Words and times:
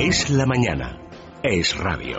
Es 0.00 0.30
la 0.30 0.46
mañana. 0.46 0.96
Es 1.42 1.76
radio. 1.76 2.18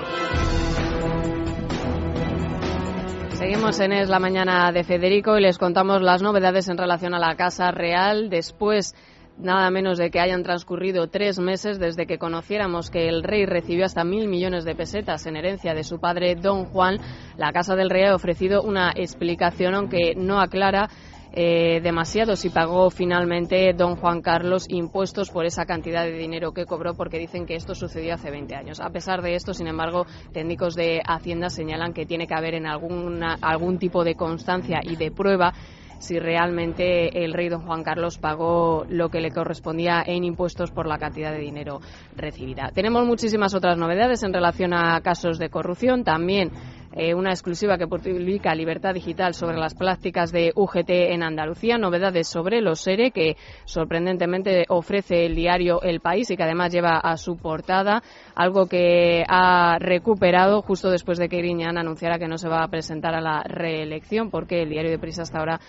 Seguimos 3.35 3.79
en 3.79 3.93
Es 3.93 4.09
la 4.09 4.19
mañana 4.19 4.69
de 4.73 4.83
Federico 4.83 5.37
y 5.37 5.41
les 5.41 5.57
contamos 5.57 6.01
las 6.01 6.21
novedades 6.21 6.67
en 6.67 6.77
relación 6.77 7.13
a 7.13 7.19
la 7.19 7.37
Casa 7.37 7.71
Real 7.71 8.29
después 8.29 8.95
nada 9.37 9.71
menos 9.71 9.97
de 9.97 10.11
que 10.11 10.19
hayan 10.19 10.43
transcurrido 10.43 11.07
tres 11.07 11.39
meses 11.39 11.79
desde 11.79 12.05
que 12.05 12.17
conociéramos 12.17 12.89
que 12.89 13.07
el 13.07 13.23
rey 13.23 13.45
recibió 13.45 13.85
hasta 13.85 14.03
mil 14.03 14.27
millones 14.27 14.65
de 14.65 14.75
pesetas 14.75 15.25
en 15.25 15.37
herencia 15.37 15.73
de 15.73 15.85
su 15.85 16.01
padre 16.01 16.35
don 16.35 16.65
Juan, 16.65 16.97
la 17.37 17.53
Casa 17.53 17.77
del 17.77 17.89
Rey 17.89 18.03
ha 18.03 18.15
ofrecido 18.15 18.61
una 18.61 18.91
explicación, 18.93 19.73
aunque 19.73 20.15
no 20.17 20.41
aclara 20.41 20.89
eh, 21.31 21.79
demasiado 21.81 22.35
si 22.35 22.49
pagó 22.49 22.89
finalmente 22.89 23.73
don 23.73 23.95
Juan 23.95 24.21
Carlos 24.21 24.65
impuestos 24.69 25.29
por 25.29 25.45
esa 25.45 25.65
cantidad 25.65 26.03
de 26.03 26.13
dinero 26.13 26.53
que 26.53 26.65
cobró, 26.65 26.95
porque 26.95 27.19
dicen 27.19 27.45
que 27.45 27.55
esto 27.55 27.75
sucedió 27.75 28.15
hace 28.15 28.31
20 28.31 28.55
años. 28.55 28.79
A 28.79 28.89
pesar 28.89 29.21
de 29.21 29.35
esto, 29.35 29.53
sin 29.53 29.67
embargo, 29.67 30.05
técnicos 30.33 30.75
de 30.75 31.01
Hacienda 31.05 31.49
señalan 31.49 31.93
que 31.93 32.05
tiene 32.05 32.27
que 32.27 32.33
haber 32.33 32.55
en 32.55 32.65
alguna, 32.65 33.37
algún 33.41 33.77
tipo 33.77 34.03
de 34.03 34.15
constancia 34.15 34.79
y 34.83 34.95
de 34.95 35.11
prueba 35.11 35.53
si 35.99 36.17
realmente 36.17 37.25
el 37.25 37.33
rey 37.33 37.49
don 37.49 37.61
Juan 37.61 37.83
Carlos 37.83 38.17
pagó 38.17 38.85
lo 38.89 39.09
que 39.09 39.19
le 39.19 39.31
correspondía 39.31 40.01
en 40.05 40.23
impuestos 40.23 40.71
por 40.71 40.87
la 40.87 40.97
cantidad 40.97 41.31
de 41.31 41.39
dinero 41.39 41.81
recibida. 42.15 42.71
Tenemos 42.73 43.05
muchísimas 43.05 43.53
otras 43.53 43.77
novedades 43.77 44.23
en 44.23 44.33
relación 44.33 44.73
a 44.73 44.99
casos 45.01 45.37
de 45.37 45.49
corrupción. 45.49 46.03
También 46.03 46.51
eh, 46.93 47.13
una 47.13 47.31
exclusiva 47.31 47.77
que 47.77 47.87
publica 47.87 48.55
Libertad 48.55 48.93
Digital 48.93 49.33
sobre 49.33 49.57
las 49.57 49.75
prácticas 49.75 50.31
de 50.31 50.51
UGT 50.55 50.89
en 50.89 51.23
Andalucía, 51.23 51.77
novedades 51.77 52.27
sobre 52.27 52.61
los 52.61 52.81
SERE 52.81 53.11
que 53.11 53.37
sorprendentemente 53.65 54.65
ofrece 54.69 55.25
el 55.25 55.35
diario 55.35 55.81
El 55.81 55.99
País 55.99 56.31
y 56.31 56.37
que 56.37 56.43
además 56.43 56.73
lleva 56.73 56.97
a 56.97 57.17
su 57.17 57.37
portada. 57.37 58.01
Algo 58.35 58.67
que 58.67 59.23
ha 59.27 59.77
recuperado 59.79 60.61
justo 60.61 60.89
después 60.89 61.19
de 61.19 61.29
que 61.29 61.37
Griñán 61.37 61.77
anunciara 61.77 62.17
que 62.17 62.27
no 62.27 62.37
se 62.37 62.49
va 62.49 62.63
a 62.63 62.67
presentar 62.69 63.13
a 63.13 63.21
la 63.21 63.43
reelección 63.43 64.31
porque 64.31 64.63
el 64.63 64.69
diario 64.69 64.91
de 64.91 64.99
Prisa 64.99 65.21
hasta 65.21 65.39
ahora 65.39 65.59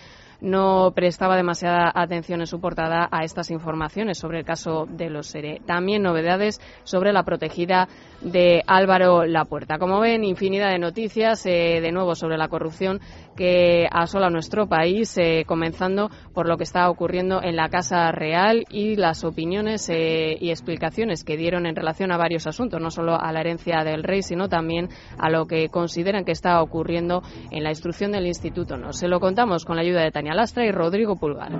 no 0.41 0.91
prestaba 0.93 1.37
demasiada 1.37 1.91
atención 1.93 2.41
en 2.41 2.47
su 2.47 2.59
portada 2.59 3.07
a 3.11 3.23
estas 3.23 3.51
informaciones 3.51 4.17
sobre 4.17 4.39
el 4.39 4.45
caso 4.45 4.87
de 4.89 5.09
los 5.09 5.27
SERE. 5.27 5.61
También 5.65 6.01
novedades 6.01 6.59
sobre 6.83 7.13
la 7.13 7.23
protegida 7.23 7.87
de 8.21 8.63
Álvaro 8.65 9.25
Lapuerta. 9.25 9.77
Como 9.77 9.99
ven, 9.99 10.23
infinidad 10.23 10.71
de 10.71 10.79
noticias, 10.79 11.45
eh, 11.45 11.79
de 11.81 11.91
nuevo 11.91 12.15
sobre 12.15 12.37
la 12.37 12.49
corrupción 12.49 12.99
que 13.35 13.87
asola 13.91 14.29
nuestro 14.29 14.67
país, 14.67 15.17
eh, 15.17 15.43
comenzando 15.45 16.09
por 16.33 16.47
lo 16.47 16.57
que 16.57 16.63
está 16.63 16.89
ocurriendo 16.89 17.41
en 17.43 17.55
la 17.55 17.69
Casa 17.69 18.11
Real 18.11 18.65
y 18.69 18.95
las 18.95 19.23
opiniones 19.23 19.89
eh, 19.89 20.37
y 20.39 20.49
explicaciones 20.49 21.23
que 21.23 21.37
dieron 21.37 21.65
en 21.65 21.75
relación 21.75 22.11
a 22.11 22.17
varios 22.17 22.47
asuntos, 22.47 22.81
no 22.81 22.91
solo 22.91 23.19
a 23.19 23.31
la 23.31 23.41
herencia 23.41 23.83
del 23.83 24.03
rey, 24.03 24.21
sino 24.21 24.49
también 24.49 24.89
a 25.17 25.29
lo 25.29 25.47
que 25.47 25.69
consideran 25.69 26.25
que 26.25 26.31
está 26.31 26.61
ocurriendo 26.61 27.21
en 27.51 27.63
la 27.63 27.69
instrucción 27.69 28.11
del 28.11 28.27
Instituto. 28.27 28.77
Nos 28.77 28.97
se 28.97 29.07
lo 29.07 29.19
contamos 29.19 29.65
con 29.65 29.75
la 29.75 29.81
ayuda 29.81 30.03
de 30.03 30.11
Tania 30.11 30.33
Lastra 30.33 30.65
y 30.65 30.71
Rodrigo 30.71 31.15
Pulgar. 31.15 31.51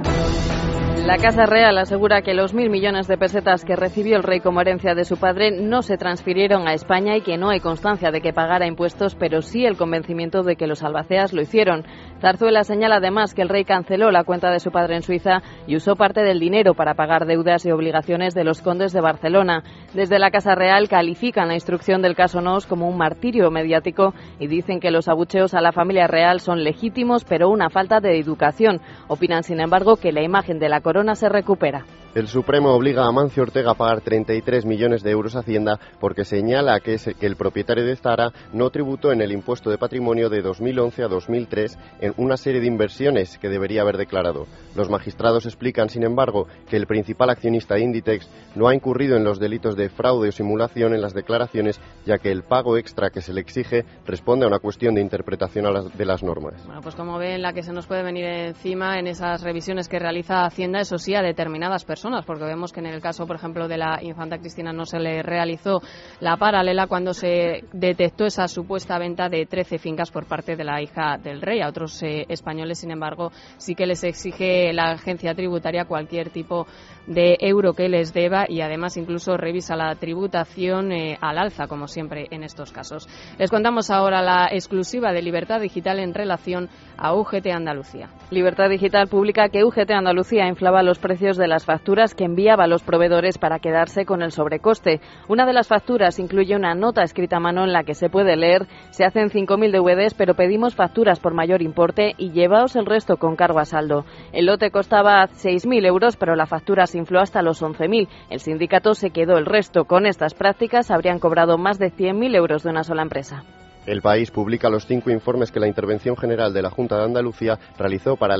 La 1.11 1.17
Casa 1.17 1.45
Real 1.45 1.78
asegura 1.78 2.22
que 2.22 2.34
los 2.34 2.53
mil 2.53 2.70
millones 2.70 3.08
de 3.08 3.17
pesetas 3.17 3.66
que 3.66 3.75
recibió 3.75 4.17
el 4.17 4.23
rey 4.23 4.39
como 4.39 4.61
herencia 4.61 4.94
de 4.94 5.03
su 5.03 5.17
padre 5.17 5.52
no 5.52 5.81
se 5.81 5.97
transfirieron 5.97 6.67
a 6.67 6.73
España 6.73 7.17
y 7.17 7.22
que 7.22 7.38
no 7.38 7.50
hay 7.50 7.59
constancia 7.59 8.11
de 8.11 8.22
que 8.22 8.34
pagara 8.34 8.67
impuestos, 8.67 9.16
pero 9.16 9.42
sí 9.42 9.66
el 9.66 9.78
convencimiento 9.78 10.44
de 10.44 10.56
que 10.56 10.67
los 10.67 10.84
albaceas 10.84 11.34
lo 11.34 11.42
hicieron. 11.42 11.86
Zarzuela 12.19 12.64
señala 12.64 12.97
además 12.97 13.34
que 13.34 13.42
el 13.42 13.50
rey 13.50 13.66
canceló 13.66 14.12
la 14.12 14.23
cuenta 14.23 14.52
de 14.52 14.59
su 14.59 14.72
padre 14.72 14.95
en 14.95 15.02
Suiza 15.02 15.42
y 15.66 15.75
usó 15.75 15.95
parte 15.95 16.22
del 16.22 16.39
dinero 16.39 16.75
para 16.75 16.94
pagar 16.94 17.25
deudas 17.25 17.66
y 17.66 17.72
obligaciones 17.72 18.36
de 18.36 18.44
los 18.44 18.62
condes 18.62 18.94
de 18.94 19.02
Barcelona. 19.02 19.64
Desde 19.94 20.19
la 20.19 20.30
Casa 20.30 20.53
Real 20.53 20.88
califican 20.88 21.47
la 21.47 21.56
instrucción 21.56 22.02
del 22.03 22.16
caso 22.16 22.42
Nos 22.42 22.67
como 22.67 22.88
un 22.88 22.97
martirio 22.97 23.50
mediático 23.50 24.13
y 24.40 24.47
dicen 24.47 24.80
que 24.80 24.91
los 24.91 25.07
abucheos 25.07 25.56
a 25.56 25.62
la 25.62 25.72
familia 25.72 26.06
real 26.06 26.40
son 26.40 26.63
legítimos, 26.63 27.25
pero 27.25 27.50
una 27.50 27.69
falta 27.69 28.00
de 28.00 28.19
educación. 28.19 28.81
Opinan, 29.07 29.44
sin 29.44 29.59
embargo, 29.59 29.96
que 29.96 30.12
la 30.12 30.22
imagen 30.22 30.59
de 30.59 30.69
la 30.69 30.81
corona 30.81 31.16
se 31.16 31.30
recupera. 31.30 31.86
El 32.13 32.27
Supremo 32.27 32.73
obliga 32.73 33.07
a 33.07 33.11
Mancio 33.13 33.44
Ortega 33.44 33.72
a 33.72 33.75
pagar 33.75 34.01
33 34.01 34.66
millones 34.66 35.01
de 35.01 35.11
euros 35.11 35.38
a 35.38 35.39
Hacienda 35.39 35.79
porque 36.01 36.25
señala 36.25 36.81
que, 36.81 36.97
el 37.22 37.38
propietario 37.38 37.85
de 37.85 37.95
Zara 37.95 38.33
no 38.51 38.69
tributó 38.69 39.13
en 39.13 39.22
el 39.22 39.31
impuesto 39.31 39.69
de 39.69 39.77
patrimonio 39.77 40.29
de 40.29 40.41
2011 40.41 41.03
a 41.03 41.07
2003 41.07 41.79
en 42.01 42.13
una 42.17 42.35
serie 42.35 42.59
de 42.59 42.67
inversiones 42.67 43.38
que 43.38 43.47
debería 43.47 43.83
haber 43.83 43.95
declarado. 43.95 44.45
Los 44.75 44.89
magistrados 44.89 45.45
explican, 45.45 45.88
sin 45.88 46.03
embargo, 46.03 46.47
que 46.69 46.75
el 46.75 46.85
principal 46.85 47.29
accionista 47.29 47.75
de 47.75 47.83
Inditex 47.83 48.29
no 48.55 48.67
ha 48.67 48.75
incurrido 48.75 49.16
en 49.16 49.23
los 49.23 49.39
delitos 49.39 49.77
de 49.77 49.88
fraude 49.88 50.27
o 50.27 50.31
simulación 50.33 50.94
en 50.94 51.01
las 51.01 51.13
declaraciones, 51.13 51.79
ya 52.05 52.17
que 52.17 52.29
el 52.33 52.44
pago 52.44 52.75
extra 52.75 53.09
que 53.09 53.21
se 53.21 53.31
le 53.33 53.39
exige 53.39 53.85
responde 54.05 54.44
a 54.44 54.50
una 54.50 54.59
cuestión 54.59 54.95
de 54.95 55.01
interpretación 55.01 55.89
de 55.94 56.05
las 56.05 56.23
normas. 56.23 56.61
Bueno, 56.66 56.81
pues 56.81 56.95
como 56.95 57.17
ven, 57.17 57.41
la 57.41 57.53
que 57.53 57.63
se 57.63 57.71
nos 57.71 57.88
puede 57.88 58.03
venir 58.03 58.25
encima 58.25 59.00
en 59.00 59.07
esas 59.07 59.44
revisiones 59.44 59.88
que 59.88 59.97
realiza 59.97 60.44
Hacienda, 60.44 60.81
eso 60.81 60.97
sí, 60.97 61.16
a 61.16 61.21
determinadas 61.21 61.85
personas 61.85 62.00
porque 62.25 62.45
vemos 62.45 62.73
que 62.73 62.79
en 62.79 62.88
el 62.88 63.00
caso, 63.00 63.28
por 63.28 63.35
ejemplo, 63.35 63.67
de 63.67 63.78
la 63.78 64.00
infanta 64.01 64.39
Cristina 64.39 64.73
no 64.73 64.85
se 64.85 65.00
le 65.00 65.22
realizó 65.22 65.81
la 66.19 66.35
paralela 66.35 66.88
cuando 66.88 67.13
se 67.13 67.63
detectó 67.73 68.25
esa 68.25 68.47
supuesta 68.47 68.97
venta 68.97 69.29
de 69.29 69.45
13 69.45 69.78
fincas 69.78 70.09
por 70.09 70.25
parte 70.25 70.56
de 70.56 70.63
la 70.63 70.81
hija 70.81 71.17
del 71.22 71.41
rey. 71.41 71.62
A 71.62 71.69
otros 71.69 72.01
eh, 72.01 72.25
españoles, 72.28 72.79
sin 72.79 72.91
embargo, 72.91 73.31
sí 73.57 73.75
que 73.75 73.85
les 73.85 74.03
exige 74.03 74.73
la 74.73 74.91
agencia 74.91 75.35
tributaria 75.35 75.85
cualquier 75.85 76.31
tipo 76.31 76.66
de 77.06 77.38
euro 77.39 77.73
que 77.73 77.89
les 77.89 78.13
deba 78.13 78.45
y 78.47 78.62
además 78.62 78.97
incluso 78.97 79.38
revisa 79.38 79.75
la 79.75 79.94
tributación 79.95 80.91
eh, 80.91 81.18
al 81.22 81.38
alza, 81.38 81.68
como 81.68 81.88
siempre 81.88 82.28
en 82.31 82.44
estos 82.44 82.72
casos. 82.72 83.07
Les 83.38 83.51
contamos 83.51 83.91
ahora 83.91 84.22
la 84.23 84.47
exclusiva 84.51 85.12
de 85.12 85.22
Libertad 85.22 85.62
Digital 85.62 86.00
en 86.00 86.13
relación 86.13 86.69
a 86.97 87.13
UGT 87.13 87.47
Andalucía. 87.53 88.09
Libertad 88.31 88.69
Digital 88.69 89.07
publica 89.07 89.50
que 89.50 89.63
UGT 89.63 89.91
Andalucía 89.91 90.47
inflaba 90.47 90.83
los 90.83 91.00
precios 91.00 91.38
de 91.38 91.47
las 91.47 91.66
facturas 91.66 91.91
que 91.91 92.24
enviaba 92.24 92.63
a 92.63 92.68
los 92.68 92.84
proveedores 92.84 93.38
para 93.38 93.59
quedarse 93.59 94.06
con 94.06 94.22
el 94.22 94.31
sobrecoste. 94.31 95.02
Una 95.28 95.46
de 95.46 95.52
las 95.52 95.68
facturas 95.68 96.19
incluye 96.19 96.56
una 96.56 96.74
nota 96.74 97.03
escrita 97.03 97.35
a 97.35 97.41
mano 97.41 97.66
en 97.66 97.74
la 97.74 97.84
que 97.84 97.96
se 97.96 98.09
puede 98.09 98.38
leer 98.38 98.66
se 98.91 99.03
hacen 99.03 99.29
5.000 99.29 99.72
DVDs 99.72 100.13
pero 100.13 100.34
pedimos 100.34 100.74
facturas 100.74 101.19
por 101.19 101.34
mayor 101.34 101.62
importe 101.62 102.13
y 102.18 102.31
llevaos 102.31 102.78
el 102.78 102.85
resto 102.85 103.18
con 103.18 103.35
cargo 103.35 103.59
a 103.59 103.66
saldo. 103.66 104.06
El 104.31 104.46
lote 104.46 104.72
costaba 104.72 105.28
6.000 105.28 105.85
euros 105.85 106.16
pero 106.16 106.35
la 106.38 106.46
factura 106.46 106.88
se 106.88 106.97
infló 106.97 107.19
hasta 107.19 107.41
los 107.41 107.62
11.000. 107.62 108.07
El 108.30 108.40
sindicato 108.40 108.94
se 108.94 109.09
quedó 109.09 109.38
el 109.38 109.46
resto. 109.46 109.84
Con 109.84 110.06
estas 110.06 110.34
prácticas 110.34 110.91
habrían 110.91 111.19
cobrado 111.19 111.57
más 111.57 111.78
de 111.78 111.91
100.000 111.91 112.35
euros 112.38 112.63
de 112.63 112.69
una 112.69 112.84
sola 112.85 113.01
empresa. 113.01 113.44
El 113.88 114.03
país 114.03 114.30
publica 114.30 114.69
los 114.69 114.86
cinco 114.86 115.09
informes 115.09 115.52
que 115.52 115.59
la 115.59 115.68
Intervención 115.68 116.16
General 116.16 116.53
de 116.53 116.62
la 116.62 116.69
Junta 116.69 116.97
de 116.97 117.06
Andalucía 117.06 117.58
realizó 117.80 118.16
para, 118.16 118.36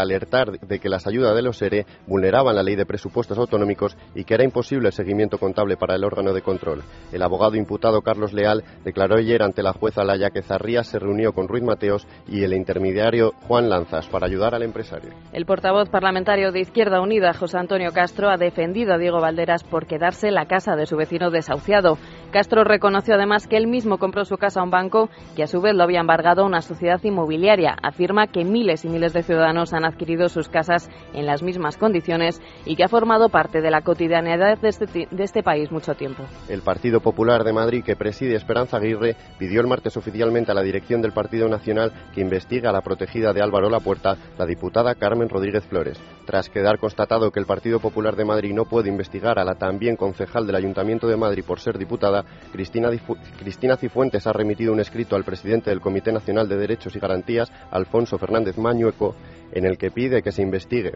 alertar 0.00 0.60
de 0.60 0.78
que 0.78 0.90
las 0.90 1.06
ayudas 1.06 1.34
de 1.34 1.40
los 1.40 1.62
ERE 1.62 1.86
vulneraban 2.06 2.54
la 2.54 2.62
ley 2.62 2.76
de 2.76 2.84
presupuestos 2.84 3.38
autonómicos 3.38 3.96
y 4.14 4.24
que 4.24 4.34
era 4.34 4.44
imposible 4.44 4.88
el 4.88 4.92
seguimiento 4.92 5.38
contable 5.38 5.78
para 5.78 5.94
el 5.94 6.04
órgano 6.04 6.34
de 6.34 6.42
control. 6.42 6.82
El 7.10 7.22
abogado 7.22 7.56
imputado 7.56 8.02
Carlos 8.02 8.34
Leal 8.34 8.64
declaró 8.84 9.16
ayer 9.16 9.42
ante 9.42 9.62
la 9.62 9.72
jueza 9.72 10.04
Laya 10.04 10.28
que 10.28 10.42
Zarría 10.42 10.84
se 10.84 10.98
reunió 10.98 11.32
con 11.32 11.48
Ruiz 11.48 11.62
Mateos 11.62 12.06
y 12.28 12.44
el 12.44 12.52
intermediario 12.52 13.32
Juan 13.48 13.70
Lanzas 13.70 14.08
para 14.08 14.26
ayudar 14.26 14.54
al 14.54 14.62
empresario. 14.62 15.10
El 15.32 15.46
portavoz 15.46 15.88
parlamentario 15.88 16.52
de 16.52 16.60
Izquierda 16.60 17.00
Unida, 17.00 17.32
José 17.32 17.56
Antonio 17.56 17.92
Castro, 17.92 18.28
ha 18.28 18.36
defendido 18.36 18.92
a 18.92 18.98
Diego 18.98 19.22
Valderas 19.22 19.64
por 19.64 19.86
quedarse 19.86 20.28
en 20.28 20.34
la 20.34 20.44
casa 20.44 20.76
de 20.76 20.84
su 20.84 20.96
vecino 20.98 21.30
desahuciado. 21.30 21.96
Castro 22.32 22.64
reconoció 22.64 23.14
además 23.14 23.46
que 23.46 23.58
él 23.58 23.66
mismo 23.66 23.98
compró 23.98 24.24
su 24.24 24.38
casa 24.38 24.60
a 24.60 24.64
un 24.64 24.70
banco 24.70 25.10
que 25.36 25.42
a 25.42 25.46
su 25.46 25.60
vez 25.60 25.74
lo 25.74 25.82
había 25.82 26.00
embargado 26.00 26.42
a 26.42 26.46
una 26.46 26.62
sociedad 26.62 26.98
inmobiliaria. 27.04 27.76
Afirma 27.82 28.26
que 28.26 28.42
miles 28.42 28.86
y 28.86 28.88
miles 28.88 29.12
de 29.12 29.22
ciudadanos 29.22 29.74
han 29.74 29.84
adquirido 29.84 30.30
sus 30.30 30.48
casas 30.48 30.88
en 31.12 31.26
las 31.26 31.42
mismas 31.42 31.76
condiciones 31.76 32.40
y 32.64 32.74
que 32.74 32.84
ha 32.84 32.88
formado 32.88 33.28
parte 33.28 33.60
de 33.60 33.70
la 33.70 33.82
cotidianidad 33.82 34.58
de 34.58 34.68
este, 34.68 35.08
de 35.10 35.22
este 35.22 35.42
país 35.42 35.70
mucho 35.70 35.94
tiempo. 35.94 36.24
El 36.48 36.62
Partido 36.62 37.00
Popular 37.00 37.44
de 37.44 37.52
Madrid, 37.52 37.84
que 37.84 37.96
preside 37.96 38.34
Esperanza 38.34 38.78
Aguirre, 38.78 39.14
pidió 39.38 39.60
el 39.60 39.66
martes 39.66 39.98
oficialmente 39.98 40.52
a 40.52 40.54
la 40.54 40.62
dirección 40.62 41.02
del 41.02 41.12
Partido 41.12 41.48
Nacional 41.48 41.92
que 42.14 42.22
investigue 42.22 42.66
a 42.66 42.72
la 42.72 42.80
protegida 42.80 43.34
de 43.34 43.42
Álvaro 43.42 43.68
Lapuerta, 43.68 44.16
la 44.38 44.46
diputada 44.46 44.94
Carmen 44.94 45.28
Rodríguez 45.28 45.66
Flores. 45.66 46.00
Tras 46.24 46.48
quedar 46.48 46.78
constatado 46.78 47.30
que 47.30 47.40
el 47.40 47.46
Partido 47.46 47.78
Popular 47.78 48.16
de 48.16 48.24
Madrid 48.24 48.54
no 48.54 48.64
puede 48.64 48.88
investigar 48.88 49.38
a 49.38 49.44
la 49.44 49.56
también 49.56 49.96
concejal 49.96 50.46
del 50.46 50.56
Ayuntamiento 50.56 51.06
de 51.06 51.16
Madrid 51.16 51.44
por 51.46 51.60
ser 51.60 51.76
diputada, 51.76 52.21
Cristina, 52.52 53.76
Cifuentes 53.76 54.26
ha 54.26 54.32
remitido 54.32 54.72
un 54.72 54.80
escrito 54.80 55.16
al 55.16 55.24
presidente 55.24 55.70
del 55.70 55.80
Comité 55.80 56.12
Nacional 56.12 56.48
de 56.48 56.56
Derechos 56.56 56.94
y 56.96 57.00
Garantías, 57.00 57.50
Alfonso 57.70 58.18
Fernández 58.18 58.58
Mañueco, 58.58 59.14
en 59.52 59.66
el 59.66 59.78
que 59.78 59.90
pide 59.90 60.22
que 60.22 60.32
se 60.32 60.42
investigue 60.42 60.92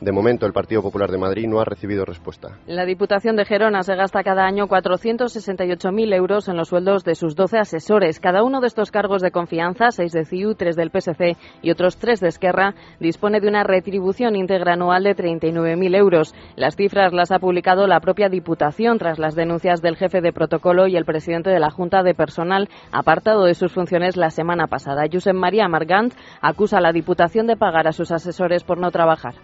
De 0.00 0.12
momento, 0.12 0.46
el 0.46 0.52
Partido 0.52 0.80
Popular 0.80 1.10
de 1.10 1.18
Madrid 1.18 1.48
no 1.48 1.58
ha 1.58 1.64
recibido 1.64 2.04
respuesta. 2.04 2.56
La 2.66 2.84
Diputación 2.84 3.34
de 3.34 3.44
Gerona 3.44 3.82
se 3.82 3.96
gasta 3.96 4.22
cada 4.22 4.46
año 4.46 4.68
468.000 4.68 6.14
euros 6.14 6.48
en 6.48 6.56
los 6.56 6.68
sueldos 6.68 7.02
de 7.02 7.16
sus 7.16 7.34
12 7.34 7.58
asesores. 7.58 8.20
Cada 8.20 8.44
uno 8.44 8.60
de 8.60 8.68
estos 8.68 8.92
cargos 8.92 9.22
de 9.22 9.32
confianza, 9.32 9.90
seis 9.90 10.12
de 10.12 10.24
CIU, 10.24 10.54
tres 10.54 10.76
del 10.76 10.90
PSC 10.90 11.36
y 11.62 11.72
otros 11.72 11.96
tres 11.96 12.20
de 12.20 12.28
Esquerra, 12.28 12.74
dispone 13.00 13.40
de 13.40 13.48
una 13.48 13.64
retribución 13.64 14.36
íntegra 14.36 14.74
anual 14.74 15.02
de 15.02 15.16
39.000 15.16 15.96
euros. 15.96 16.34
Las 16.54 16.76
cifras 16.76 17.12
las 17.12 17.32
ha 17.32 17.40
publicado 17.40 17.88
la 17.88 17.98
propia 17.98 18.28
Diputación 18.28 18.98
tras 18.98 19.18
las 19.18 19.34
denuncias 19.34 19.82
del 19.82 19.96
jefe 19.96 20.20
de 20.20 20.32
protocolo 20.32 20.86
y 20.86 20.96
el 20.96 21.06
presidente 21.06 21.50
de 21.50 21.58
la 21.58 21.70
Junta 21.70 22.04
de 22.04 22.14
Personal, 22.14 22.68
apartado 22.92 23.44
de 23.44 23.54
sus 23.54 23.72
funciones 23.72 24.16
la 24.16 24.30
semana 24.30 24.68
pasada. 24.68 25.06
Josep 25.12 25.34
María 25.34 25.66
Margant 25.66 26.14
acusa 26.40 26.78
a 26.78 26.80
la 26.80 26.92
Diputación 26.92 27.48
de 27.48 27.56
pagar 27.56 27.88
a 27.88 27.92
sus 27.92 28.12
asesores 28.12 28.62
por 28.62 28.78
no 28.78 28.92
trabajar. 28.92 29.34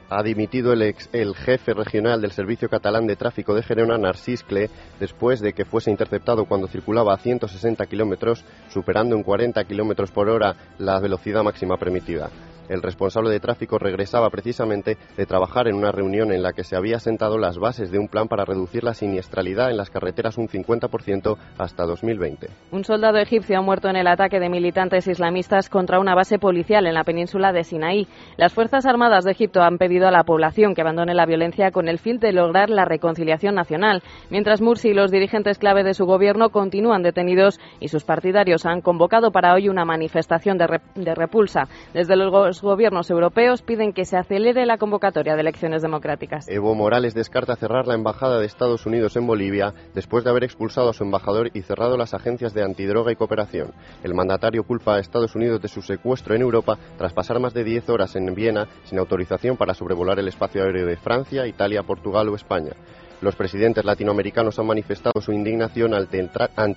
El, 0.52 0.82
ex, 0.82 1.08
el 1.12 1.34
jefe 1.34 1.74
regional 1.74 2.20
del 2.20 2.32
Servicio 2.32 2.68
Catalán 2.68 3.06
de 3.06 3.16
Tráfico 3.16 3.54
de 3.54 3.62
Gerona, 3.62 3.98
Narcís 3.98 4.42
Cle, 4.42 4.70
después 5.00 5.40
de 5.40 5.52
que 5.52 5.64
fuese 5.64 5.90
interceptado 5.90 6.44
cuando 6.44 6.68
circulaba 6.68 7.14
a 7.14 7.18
160 7.18 7.86
kilómetros, 7.86 8.44
superando 8.68 9.16
en 9.16 9.22
40 9.22 9.64
kilómetros 9.64 10.10
por 10.10 10.28
hora 10.28 10.54
la 10.78 11.00
velocidad 11.00 11.42
máxima 11.42 11.76
permitida. 11.76 12.30
El 12.68 12.82
responsable 12.82 13.30
de 13.30 13.40
tráfico 13.40 13.78
regresaba 13.78 14.30
precisamente 14.30 14.96
de 15.16 15.26
trabajar 15.26 15.68
en 15.68 15.76
una 15.76 15.92
reunión 15.92 16.32
en 16.32 16.42
la 16.42 16.52
que 16.52 16.64
se 16.64 16.76
había 16.76 16.98
sentado 16.98 17.38
las 17.38 17.58
bases 17.58 17.90
de 17.90 17.98
un 17.98 18.08
plan 18.08 18.28
para 18.28 18.44
reducir 18.44 18.84
la 18.84 18.94
siniestralidad 18.94 19.70
en 19.70 19.76
las 19.76 19.90
carreteras 19.90 20.38
un 20.38 20.48
50% 20.48 21.36
hasta 21.58 21.84
2020. 21.84 22.48
Un 22.72 22.84
soldado 22.84 23.18
egipcio 23.18 23.58
ha 23.58 23.62
muerto 23.62 23.88
en 23.88 23.96
el 23.96 24.06
ataque 24.06 24.40
de 24.40 24.48
militantes 24.48 25.06
islamistas 25.06 25.68
contra 25.68 26.00
una 26.00 26.14
base 26.14 26.38
policial 26.38 26.86
en 26.86 26.94
la 26.94 27.04
península 27.04 27.52
de 27.52 27.64
Sinaí. 27.64 28.06
Las 28.36 28.52
Fuerzas 28.52 28.86
Armadas 28.86 29.24
de 29.24 29.32
Egipto 29.32 29.62
han 29.62 29.78
pedido 29.78 30.08
a 30.08 30.10
la 30.10 30.24
población 30.24 30.74
que 30.74 30.80
abandone 30.80 31.14
la 31.14 31.26
violencia 31.26 31.70
con 31.70 31.88
el 31.88 31.98
fin 31.98 32.18
de 32.18 32.32
lograr 32.32 32.70
la 32.70 32.84
reconciliación 32.84 33.54
nacional, 33.54 34.02
mientras 34.30 34.60
Mursi 34.60 34.90
y 34.90 34.94
los 34.94 35.10
dirigentes 35.10 35.58
clave 35.58 35.84
de 35.84 35.94
su 35.94 36.06
gobierno 36.06 36.50
continúan 36.50 37.02
detenidos 37.02 37.60
y 37.80 37.88
sus 37.88 38.04
partidarios 38.04 38.64
han 38.66 38.80
convocado 38.80 39.30
para 39.30 39.54
hoy 39.54 39.68
una 39.68 39.84
manifestación 39.84 40.56
de, 40.56 40.80
de 40.94 41.14
repulsa. 41.14 41.68
Desde 41.92 42.16
luego 42.16 42.53
los 42.54 42.62
gobiernos 42.62 43.10
europeos 43.10 43.62
piden 43.62 43.92
que 43.92 44.04
se 44.04 44.16
acelere 44.16 44.64
la 44.64 44.78
convocatoria 44.78 45.34
de 45.34 45.40
elecciones 45.40 45.82
democráticas. 45.82 46.46
Evo 46.46 46.72
Morales 46.76 47.12
descarta 47.12 47.56
cerrar 47.56 47.88
la 47.88 47.94
embajada 47.94 48.38
de 48.38 48.46
Estados 48.46 48.86
Unidos 48.86 49.16
en 49.16 49.26
Bolivia 49.26 49.74
después 49.92 50.22
de 50.22 50.30
haber 50.30 50.44
expulsado 50.44 50.90
a 50.90 50.92
su 50.92 51.02
embajador 51.02 51.50
y 51.52 51.62
cerrado 51.62 51.96
las 51.96 52.14
agencias 52.14 52.54
de 52.54 52.62
antidroga 52.62 53.10
y 53.10 53.16
cooperación. 53.16 53.72
El 54.04 54.14
mandatario 54.14 54.62
culpa 54.62 54.94
a 54.94 55.00
Estados 55.00 55.34
Unidos 55.34 55.62
de 55.62 55.66
su 55.66 55.82
secuestro 55.82 56.36
en 56.36 56.42
Europa 56.42 56.78
tras 56.96 57.12
pasar 57.12 57.40
más 57.40 57.54
de 57.54 57.64
10 57.64 57.88
horas 57.88 58.14
en 58.14 58.32
Viena 58.32 58.68
sin 58.84 59.00
autorización 59.00 59.56
para 59.56 59.74
sobrevolar 59.74 60.20
el 60.20 60.28
espacio 60.28 60.62
aéreo 60.62 60.86
de 60.86 60.96
Francia, 60.96 61.48
Italia, 61.48 61.82
Portugal 61.82 62.28
o 62.28 62.36
España. 62.36 62.70
Los 63.20 63.36
presidentes 63.36 63.84
latinoamericanos 63.84 64.58
han 64.58 64.66
manifestado 64.66 65.20
su 65.20 65.32
indignación 65.32 65.94
ante 65.94 66.18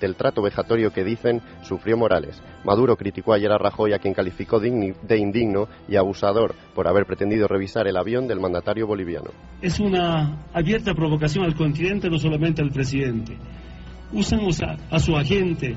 el, 0.06 0.16
trato 0.16 0.42
vejatorio 0.42 0.92
que 0.92 1.04
dicen 1.04 1.42
sufrió 1.62 1.98
Morales. 1.98 2.42
Maduro 2.64 2.96
criticó 2.96 3.34
ayer 3.34 3.52
a 3.52 3.58
Rajoy, 3.58 3.94
a 3.94 4.00
quien 4.00 4.14
calificó 4.14 4.60
de 4.60 5.18
indigno 5.18 5.68
y 5.88 5.96
abusador 5.96 6.56
por 6.74 6.88
haber 6.88 7.06
pretendido 7.06 7.48
revisar 7.48 7.88
el 7.88 7.98
avión 7.98 8.28
del 8.28 8.40
mandatario 8.40 8.88
boliviano. 8.88 9.32
Es 9.62 9.80
una 9.80 10.46
abierta 10.54 10.94
provocación 10.94 11.46
al 11.46 11.56
continente, 11.56 12.10
no 12.10 12.18
solamente 12.18 12.62
al 12.62 12.72
presidente. 12.72 13.38
Usan 14.14 14.40
a 14.90 15.00
su 15.00 15.16
agente, 15.18 15.76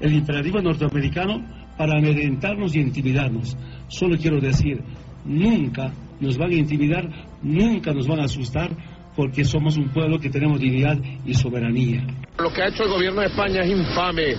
el 0.00 0.12
imperativo 0.12 0.60
norteamericano, 0.60 1.44
para 1.76 1.98
amedrentarnos 1.98 2.74
y 2.74 2.80
intimidarnos. 2.80 3.56
Solo 3.88 4.16
quiero 4.16 4.40
decir, 4.40 4.82
nunca 5.24 5.92
nos 6.20 6.38
van 6.38 6.50
a 6.50 6.54
intimidar, 6.54 7.08
nunca 7.42 7.92
nos 7.92 8.06
van 8.06 8.20
a 8.20 8.24
asustar 8.24 8.70
porque 9.16 9.44
somos 9.44 9.76
un 9.76 9.88
pueblo 9.88 10.20
que 10.20 10.30
tenemos 10.30 10.60
dignidad 10.60 10.98
y 11.24 11.34
soberanía. 11.34 12.06
Lo 12.38 12.52
que 12.52 12.62
ha 12.62 12.68
hecho 12.68 12.84
el 12.84 12.90
gobierno 12.90 13.22
de 13.22 13.28
España 13.28 13.62
es 13.62 13.70
infame. 13.70 14.36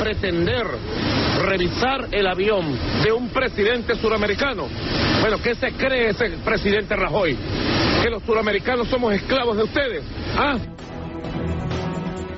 Pretender 0.00 0.66
revisar 1.44 2.08
el 2.12 2.26
avión 2.26 2.76
de 3.04 3.12
un 3.12 3.28
presidente 3.28 3.94
suramericano. 3.96 4.66
Bueno, 5.20 5.36
¿qué 5.42 5.54
se 5.54 5.72
cree 5.72 6.10
ese 6.10 6.30
presidente 6.44 6.96
Rajoy? 6.96 7.36
¿Que 8.02 8.10
los 8.10 8.22
suramericanos 8.22 8.88
somos 8.88 9.12
esclavos 9.12 9.56
de 9.56 9.64
ustedes? 9.64 10.04
¿Ah? 10.36 10.56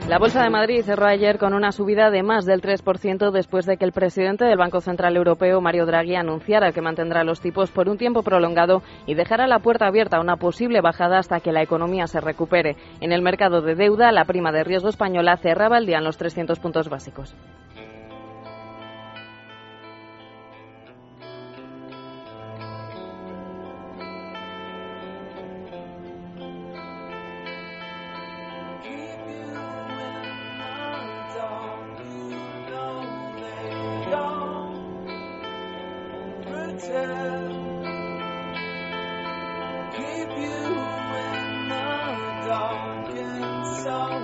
La 0.08 0.19
Bolsa 0.19 0.43
de 0.43 0.49
Madrid 0.49 0.82
cerró 0.87 1.05
ayer 1.05 1.37
con 1.37 1.52
una 1.52 1.70
subida 1.70 2.10
de 2.10 2.22
más 2.22 2.46
del 2.46 2.62
3% 2.62 3.31
después 3.31 3.66
de 3.66 3.76
que 3.76 3.84
el 3.84 3.93
presidente 3.93 4.46
del 4.46 4.56
Banco 4.56 4.81
Central 4.81 5.14
Europeo, 5.14 5.60
Mario 5.60 5.84
Draghi, 5.84 6.14
anunciara 6.14 6.72
que 6.72 6.81
mantendrá 6.81 7.25
los 7.25 7.43
tipos 7.43 7.70
por 7.70 7.90
un 7.90 7.99
tiempo 7.99 8.22
prolongado 8.22 8.82
y 9.05 9.12
dejará 9.12 9.46
la 9.46 9.58
puerta 9.58 9.87
abierta 9.87 10.16
a 10.16 10.22
una 10.22 10.37
posible 10.37 10.81
bajada 10.81 11.19
hasta 11.19 11.40
que 11.40 11.52
la 11.52 11.60
economía 11.60 12.06
se 12.06 12.22
recupere. 12.22 12.76
En 13.02 13.12
el 13.12 13.20
mercado 13.20 13.60
de 13.60 13.75
deuda, 13.75 14.10
la 14.10 14.25
prima 14.25 14.50
de 14.50 14.64
riesgo 14.64 14.88
española 14.88 15.37
cerraba 15.37 15.76
el 15.76 15.84
día 15.84 15.99
en 15.99 16.05
los 16.05 16.16
300 16.16 16.58
puntos 16.58 16.88
básicos. 16.88 17.37
keep 39.99 40.31
you 40.39 40.59
in 41.27 41.69
the 41.69 42.47
dark 42.47 43.11
and 43.11 43.67
so 43.83 44.18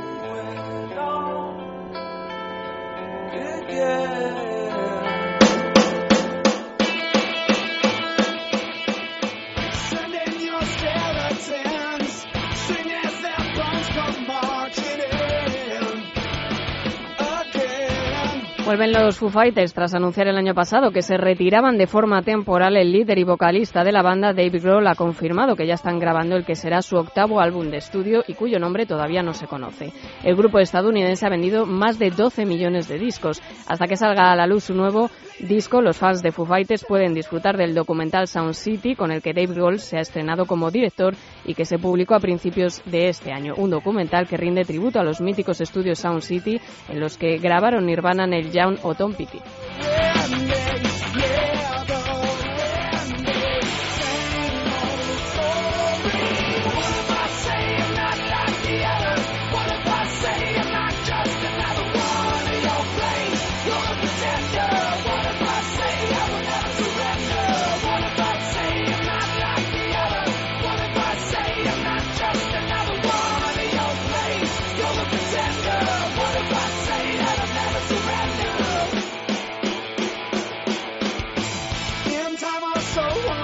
Vuelven 18.65 18.93
los 18.93 19.19
Foo 19.19 19.29
Fighters 19.29 19.75
tras 19.75 19.93
anunciar 19.93 20.27
el 20.27 20.39
año 20.39 20.55
pasado 20.55 20.91
que 20.91 21.03
se 21.03 21.19
retiraban 21.19 21.77
de 21.77 21.87
forma 21.87 22.23
temporal. 22.23 22.79
El 22.79 22.93
líder 22.93 23.19
y 23.19 23.25
vocalista 23.25 23.85
de 23.85 23.93
la 23.93 24.01
banda, 24.01 24.33
Dave 24.33 24.59
Grohl, 24.59 24.87
ha 24.87 24.95
confirmado 24.95 25.55
que 25.55 25.67
ya 25.67 25.75
están 25.75 25.99
grabando 25.99 26.35
el 26.35 26.47
que 26.47 26.55
será 26.55 26.81
su 26.81 26.97
octavo 26.97 27.41
álbum 27.41 27.69
de 27.69 27.77
estudio 27.77 28.25
y 28.27 28.33
cuyo 28.33 28.59
nombre 28.59 28.87
todavía 28.87 29.23
no 29.23 29.35
se 29.35 29.47
conoce. 29.47 29.93
El 30.23 30.35
grupo 30.35 30.61
estadounidense 30.61 31.27
ha 31.27 31.29
vendido 31.29 31.67
más 31.67 31.99
de 31.99 32.11
12 32.11 32.47
millones 32.47 32.89
de 32.89 32.99
discos. 32.99 33.43
Hasta 33.69 33.87
que 33.87 33.99
salga 33.99 34.33
a 34.33 34.37
la 34.37 34.47
luz 34.47 34.65
su 34.65 34.75
nuevo 34.75 35.11
disco, 35.41 35.83
los 35.83 35.99
fans 35.99 36.23
de 36.23 36.33
Foo 36.33 36.47
Fighters 36.47 36.87
pueden 36.89 37.13
disfrutar 37.13 37.59
del 37.59 37.75
documental 37.75 38.29
Sound 38.29 38.55
City, 38.55 38.95
con 38.95 39.11
el 39.11 39.21
que 39.21 39.35
Dave 39.35 39.53
Grohl 39.55 39.79
se 39.79 39.99
ha 39.99 40.01
estrenado 40.01 40.47
como 40.47 40.71
director 40.71 41.15
y 41.45 41.53
que 41.53 41.67
se 41.67 41.79
publicó 41.79 42.15
a 42.15 42.21
principios 42.21 42.83
de 42.87 43.09
este 43.09 43.31
año. 43.31 43.53
Un 43.59 43.69
documental 43.69 44.27
que 44.27 44.39
rinde 44.39 44.65
tributo 44.65 45.01
a 45.01 45.05
los 45.05 45.21
míticos 45.21 45.61
estudios 45.61 45.99
Sound 45.99 46.23
City 46.23 46.59
en 46.89 46.99
los 46.99 47.19
que 47.19 47.37
grabaron 47.37 47.85
Nirvana 47.85 48.25
en 48.25 48.33
el 48.33 48.54
Young 48.55 48.79
o 48.83 48.95
Tom. 48.95 49.13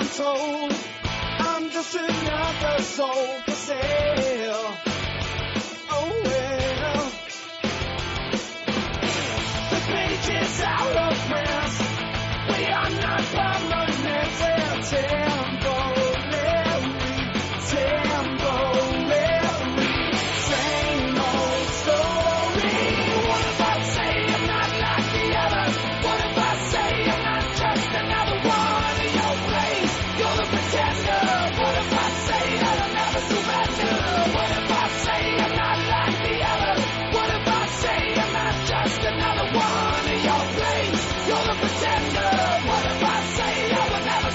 I'm 0.00 0.08
told 0.08 0.72
I'm 1.40 1.70
just 1.70 1.94
another 1.94 2.82
soul 2.82 3.26
for 3.44 3.50
sale. 3.50 4.79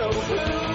so 0.00 0.10
blue. 0.12 0.69